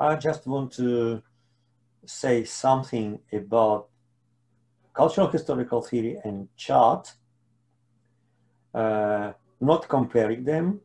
I 0.00 0.16
just 0.16 0.48
want 0.48 0.72
to 0.72 1.22
say 2.06 2.44
something 2.44 3.20
about 3.32 3.88
cultural 4.94 5.28
historical 5.28 5.82
theory 5.82 6.20
and 6.24 6.48
chat, 6.56 7.14
uh, 8.74 9.32
not 9.60 9.88
comparing 9.88 10.44
them, 10.44 10.80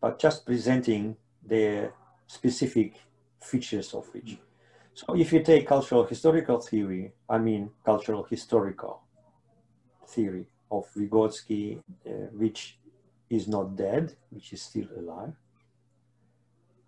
but 0.00 0.18
just 0.18 0.44
presenting 0.44 1.16
the 1.46 1.90
specific 2.26 2.94
features 3.40 3.94
of 3.94 4.08
each. 4.14 4.38
So 4.94 5.14
if 5.16 5.32
you 5.32 5.42
take 5.42 5.66
cultural 5.66 6.04
historical 6.04 6.60
theory, 6.60 7.12
I 7.28 7.38
mean 7.38 7.70
cultural 7.84 8.24
historical 8.24 9.02
theory 10.06 10.48
of 10.70 10.86
Vygotsky, 10.94 11.78
uh, 12.06 12.10
which 12.32 12.78
is 13.30 13.48
not 13.48 13.76
dead, 13.76 14.16
which 14.30 14.52
is 14.52 14.62
still 14.62 14.88
alive. 14.96 15.34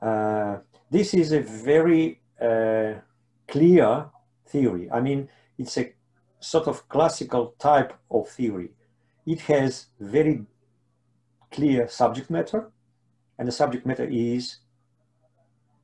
Uh, 0.00 0.58
this 0.90 1.14
is 1.14 1.32
a 1.32 1.40
very 1.40 2.20
uh, 2.40 2.94
clear 3.46 4.06
theory. 4.46 4.90
I 4.90 5.00
mean, 5.00 5.28
it's 5.58 5.78
a 5.78 5.92
sort 6.40 6.66
of 6.66 6.88
classical 6.88 7.54
type 7.58 7.92
of 8.10 8.28
theory. 8.28 8.70
It 9.26 9.40
has 9.42 9.86
very 10.00 10.46
clear 11.50 11.88
subject 11.88 12.30
matter, 12.30 12.70
and 13.38 13.46
the 13.46 13.52
subject 13.52 13.86
matter 13.86 14.08
is 14.10 14.58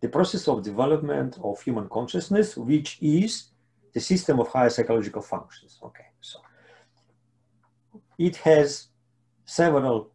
the 0.00 0.08
process 0.08 0.48
of 0.48 0.62
development 0.62 1.38
of 1.42 1.60
human 1.62 1.88
consciousness, 1.88 2.56
which 2.56 2.98
is 3.00 3.50
the 3.92 4.00
system 4.00 4.40
of 4.40 4.48
higher 4.48 4.70
psychological 4.70 5.22
functions. 5.22 5.78
Okay, 5.82 6.06
so 6.20 6.38
it 8.18 8.36
has 8.36 8.88
several 9.44 10.10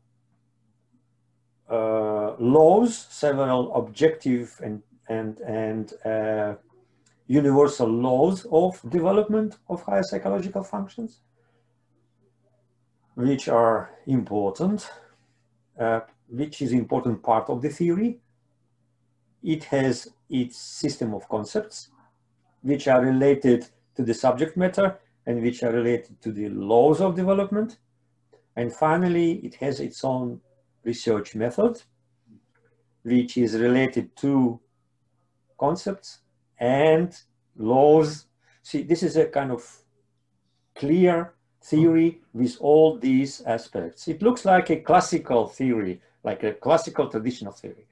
laws, 1.69 3.07
several 3.09 3.73
objective 3.75 4.59
and 4.63 4.81
and 5.09 5.39
and 5.39 5.93
uh, 6.05 6.55
universal 7.27 7.87
laws 7.87 8.45
of 8.51 8.79
development 8.89 9.57
of 9.69 9.83
higher 9.83 10.03
psychological 10.03 10.63
functions, 10.63 11.21
which 13.15 13.47
are 13.47 13.91
important, 14.07 14.89
uh, 15.79 16.01
which 16.29 16.61
is 16.61 16.71
important 16.71 17.21
part 17.21 17.49
of 17.49 17.61
the 17.61 17.69
theory. 17.69 18.19
It 19.43 19.63
has 19.65 20.09
its 20.29 20.57
system 20.57 21.13
of 21.13 21.27
concepts, 21.29 21.89
which 22.61 22.87
are 22.87 23.01
related 23.01 23.67
to 23.95 24.03
the 24.03 24.13
subject 24.13 24.57
matter 24.57 24.99
and 25.25 25.41
which 25.41 25.63
are 25.63 25.71
related 25.71 26.21
to 26.21 26.31
the 26.31 26.49
laws 26.49 27.01
of 27.01 27.15
development. 27.15 27.77
And 28.55 28.73
finally, 28.73 29.33
it 29.45 29.55
has 29.55 29.79
its 29.79 30.03
own 30.03 30.41
research 30.87 31.35
method, 31.35 31.83
which 33.03 33.37
is 33.37 33.53
related 33.55 34.15
to 34.15 34.59
concepts 35.59 36.19
and 36.59 37.15
laws. 37.57 38.25
See, 38.63 38.83
this 38.83 39.03
is 39.03 39.17
a 39.17 39.25
kind 39.25 39.51
of 39.51 39.63
clear 40.75 41.33
theory 41.61 42.21
with 42.33 42.57
all 42.61 42.97
these 42.97 43.41
aspects. 43.41 44.07
It 44.07 44.21
looks 44.21 44.45
like 44.45 44.69
a 44.69 44.77
classical 44.77 45.47
theory, 45.47 46.01
like 46.23 46.43
a 46.43 46.53
classical 46.53 47.09
traditional 47.09 47.51
theory. 47.51 47.85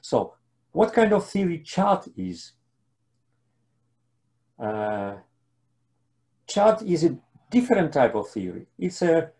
So 0.00 0.34
what 0.72 0.92
kind 0.92 1.12
of 1.12 1.26
theory 1.26 1.58
chat 1.60 2.06
is? 2.16 2.52
Uh, 4.58 5.14
chat 6.46 6.82
is 6.82 7.04
a 7.04 7.16
different 7.50 7.92
type 7.92 8.14
of 8.14 8.28
theory. 8.28 8.66
It's 8.78 9.02
a 9.02 9.30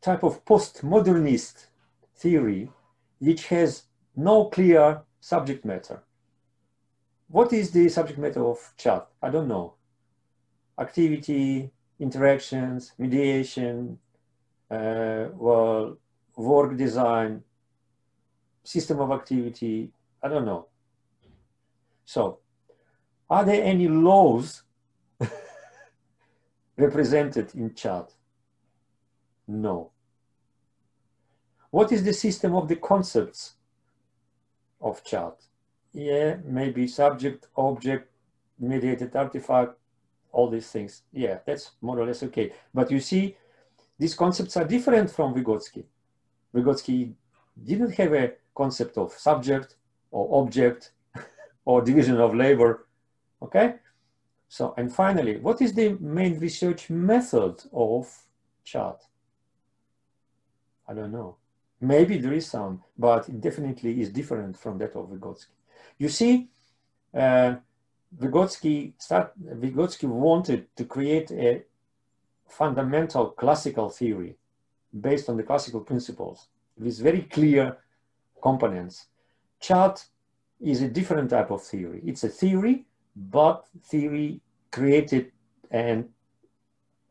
type 0.00 0.22
of 0.22 0.44
postmodernist 0.44 1.66
theory 2.18 2.70
which 3.20 3.46
has 3.46 3.84
no 4.16 4.46
clear 4.46 5.02
subject 5.20 5.64
matter. 5.64 6.02
What 7.28 7.52
is 7.52 7.70
the 7.70 7.88
subject 7.88 8.18
matter 8.18 8.44
of 8.44 8.58
chat? 8.76 9.06
I 9.22 9.30
don't 9.30 9.48
know. 9.48 9.74
Activity, 10.80 11.70
interactions, 12.00 12.92
mediation, 12.98 13.98
uh, 14.70 15.26
well, 15.34 15.98
work 16.36 16.76
design, 16.76 17.42
system 18.64 19.00
of 19.00 19.10
activity, 19.10 19.90
I 20.22 20.28
don't 20.28 20.44
know. 20.44 20.68
So, 22.04 22.38
are 23.28 23.44
there 23.44 23.62
any 23.62 23.88
laws 23.88 24.62
represented 26.76 27.54
in 27.54 27.74
chat? 27.74 28.12
No. 29.46 29.90
What 31.70 31.92
is 31.92 32.02
the 32.02 32.12
system 32.12 32.54
of 32.54 32.68
the 32.68 32.76
concepts 32.76 33.54
of 34.80 35.04
chat? 35.04 35.36
yeah, 35.92 36.36
maybe 36.44 36.86
subject, 36.86 37.48
object, 37.56 38.10
mediated 38.58 39.14
artifact, 39.16 39.74
all 40.32 40.48
these 40.48 40.70
things. 40.70 41.02
Yeah, 41.12 41.38
that's 41.46 41.72
more 41.80 41.98
or 41.98 42.06
less 42.06 42.22
okay. 42.22 42.52
But 42.74 42.90
you 42.90 43.00
see, 43.00 43.36
these 43.98 44.14
concepts 44.14 44.56
are 44.56 44.64
different 44.64 45.10
from 45.10 45.34
Vygotsky. 45.34 45.84
Vygotsky 46.54 47.12
didn't 47.64 47.92
have 47.92 48.12
a 48.12 48.32
concept 48.54 48.98
of 48.98 49.12
subject 49.12 49.76
or 50.10 50.42
object 50.42 50.92
or 51.64 51.82
division 51.82 52.20
of 52.20 52.34
labor, 52.34 52.86
okay? 53.42 53.74
So, 54.48 54.74
and 54.76 54.92
finally, 54.92 55.38
what 55.38 55.60
is 55.60 55.72
the 55.72 55.90
main 56.00 56.38
research 56.38 56.90
method 56.90 57.62
of 57.72 58.08
chat? 58.64 59.02
I 60.88 60.94
don't 60.94 61.12
know. 61.12 61.36
Maybe 61.80 62.18
there 62.18 62.32
is 62.32 62.46
some, 62.46 62.82
but 62.98 63.28
it 63.28 63.40
definitely 63.40 64.00
is 64.00 64.10
different 64.10 64.58
from 64.58 64.78
that 64.78 64.96
of 64.96 65.10
Vygotsky. 65.10 65.54
You 65.98 66.08
see, 66.08 66.48
uh, 67.14 67.56
Vygotsky, 68.16 68.92
start, 68.98 69.32
Vygotsky 69.40 70.08
wanted 70.08 70.74
to 70.76 70.84
create 70.84 71.30
a 71.30 71.62
fundamental 72.48 73.30
classical 73.30 73.90
theory 73.90 74.36
based 74.98 75.28
on 75.28 75.36
the 75.36 75.42
classical 75.42 75.80
principles 75.80 76.48
with 76.78 76.98
very 76.98 77.22
clear 77.22 77.78
components. 78.42 79.06
Chat 79.60 80.04
is 80.60 80.82
a 80.82 80.88
different 80.88 81.30
type 81.30 81.50
of 81.50 81.62
theory. 81.62 82.00
It's 82.04 82.24
a 82.24 82.28
theory, 82.28 82.86
but 83.14 83.66
theory 83.84 84.40
created 84.70 85.32
and 85.70 86.08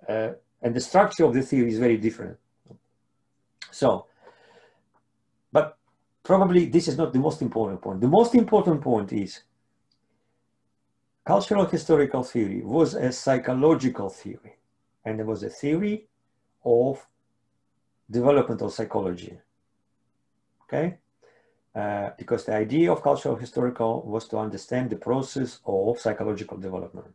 uh, 0.07 0.29
and 0.61 0.73
the 0.75 0.79
structure 0.79 1.25
of 1.25 1.33
the 1.33 1.41
theory 1.41 1.69
is 1.69 1.79
very 1.79 1.97
different. 1.97 2.37
So, 3.71 4.07
probably 6.27 6.65
this 6.65 6.89
is 6.89 6.97
not 6.97 7.13
the 7.13 7.19
most 7.19 7.41
important 7.41 7.81
point. 7.81 8.01
The 8.01 8.13
most 8.19 8.35
important 8.35 8.81
point 8.81 9.13
is 9.13 9.43
cultural 11.25 11.65
historical 11.65 12.21
theory 12.21 12.61
was 12.63 12.95
a 12.95 13.13
psychological 13.13 14.09
theory 14.09 14.57
and 15.05 15.21
it 15.21 15.25
was 15.25 15.43
a 15.43 15.49
theory 15.49 16.05
of 16.65 17.07
developmental 18.11 18.69
psychology. 18.69 19.39
Okay? 20.63 20.97
Uh, 21.73 22.09
because 22.17 22.43
the 22.43 22.55
idea 22.55 22.91
of 22.91 23.01
cultural 23.01 23.37
historical 23.37 24.01
was 24.01 24.27
to 24.27 24.37
understand 24.37 24.89
the 24.89 24.97
process 24.97 25.61
of 25.65 25.97
psychological 25.97 26.57
development. 26.57 27.07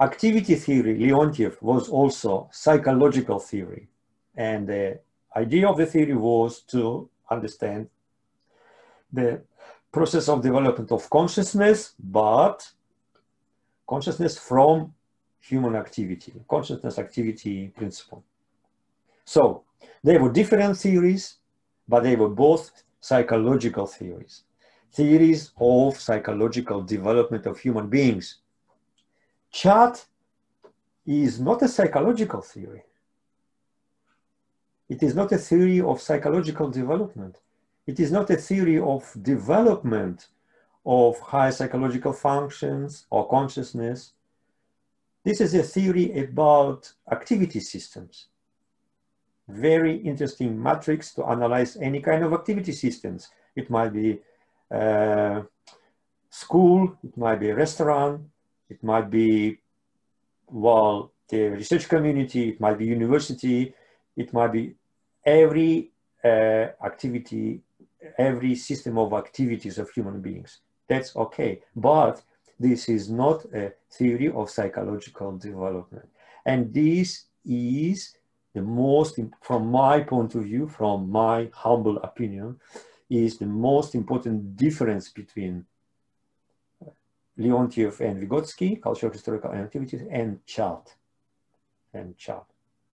Activity 0.00 0.56
theory, 0.56 0.98
Leontiev, 0.98 1.62
was 1.62 1.88
also 1.88 2.48
psychological 2.50 3.38
theory. 3.38 3.86
And 4.34 4.66
the 4.66 4.98
idea 5.36 5.68
of 5.68 5.76
the 5.76 5.86
theory 5.86 6.16
was 6.16 6.62
to 6.72 7.08
understand 7.30 7.88
the 9.12 9.42
process 9.92 10.28
of 10.28 10.42
development 10.42 10.92
of 10.92 11.08
consciousness, 11.10 11.94
but 11.98 12.70
consciousness 13.86 14.38
from 14.38 14.92
human 15.40 15.76
activity, 15.76 16.34
consciousness 16.48 16.98
activity 16.98 17.68
principle. 17.68 18.24
So 19.24 19.64
they 20.02 20.18
were 20.18 20.30
different 20.30 20.76
theories, 20.76 21.36
but 21.88 22.02
they 22.02 22.16
were 22.16 22.28
both 22.28 22.70
psychological 23.00 23.86
theories, 23.86 24.44
theories 24.92 25.52
of 25.58 25.98
psychological 25.98 26.82
development 26.82 27.46
of 27.46 27.58
human 27.58 27.88
beings. 27.88 28.38
Chat 29.50 30.04
is 31.06 31.40
not 31.40 31.62
a 31.62 31.68
psychological 31.68 32.40
theory. 32.40 32.82
It 34.88 35.02
is 35.02 35.14
not 35.14 35.32
a 35.32 35.38
theory 35.38 35.80
of 35.80 36.00
psychological 36.00 36.70
development. 36.70 37.40
It 37.86 38.00
is 38.00 38.12
not 38.12 38.30
a 38.30 38.36
theory 38.36 38.78
of 38.78 39.02
development 39.22 40.28
of 40.84 41.18
high 41.18 41.50
psychological 41.50 42.12
functions 42.12 43.06
or 43.10 43.28
consciousness. 43.28 44.12
This 45.24 45.40
is 45.40 45.54
a 45.54 45.62
theory 45.62 46.16
about 46.18 46.92
activity 47.10 47.60
systems. 47.60 48.26
Very 49.48 49.96
interesting 49.96 50.60
matrix 50.60 51.12
to 51.14 51.24
analyze 51.24 51.76
any 51.76 52.00
kind 52.00 52.24
of 52.24 52.32
activity 52.32 52.72
systems. 52.72 53.28
It 53.56 53.70
might 53.70 53.92
be 53.92 54.20
uh, 54.70 55.42
school, 56.30 56.96
it 57.02 57.16
might 57.16 57.40
be 57.40 57.50
a 57.50 57.56
restaurant, 57.56 58.20
it 58.68 58.82
might 58.82 59.10
be, 59.10 59.58
well, 60.48 61.12
the 61.28 61.48
research 61.48 61.88
community, 61.88 62.50
it 62.50 62.60
might 62.60 62.78
be 62.78 62.86
university, 62.86 63.74
it 64.16 64.32
might 64.32 64.52
be 64.52 64.74
every 65.24 65.90
uh, 66.24 66.68
activity, 66.84 67.60
every 68.18 68.54
system 68.54 68.98
of 68.98 69.12
activities 69.12 69.78
of 69.78 69.90
human 69.90 70.20
beings. 70.20 70.60
That's 70.88 71.14
okay. 71.16 71.60
But 71.74 72.22
this 72.58 72.88
is 72.88 73.10
not 73.10 73.44
a 73.54 73.72
theory 73.90 74.28
of 74.30 74.50
psychological 74.50 75.36
development. 75.36 76.08
And 76.44 76.72
this 76.72 77.26
is 77.44 78.16
the 78.54 78.62
most, 78.62 79.18
from 79.42 79.70
my 79.70 80.00
point 80.00 80.34
of 80.34 80.44
view, 80.44 80.68
from 80.68 81.10
my 81.10 81.50
humble 81.52 81.98
opinion, 81.98 82.58
is 83.10 83.38
the 83.38 83.46
most 83.46 83.94
important 83.94 84.56
difference 84.56 85.10
between 85.10 85.66
Leontiev 87.38 88.00
and 88.00 88.22
Vygotsky, 88.22 88.80
cultural 88.80 89.12
historical 89.12 89.52
activities, 89.52 90.02
and 90.10 90.44
Chat. 90.46 90.94
And 91.92 92.16
Chat. 92.16 92.44